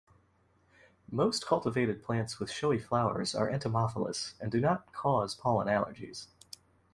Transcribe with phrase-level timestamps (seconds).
[1.11, 6.25] Most cultivated plants with showy flowers are entomophilous and do not cause pollen allergies.